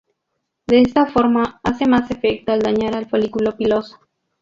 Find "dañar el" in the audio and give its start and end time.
2.63-3.07